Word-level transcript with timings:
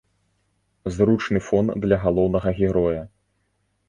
Зручны 0.95 1.39
фон 1.47 1.69
для 1.83 1.97
галоўнага 2.05 2.49
героя. 2.61 3.03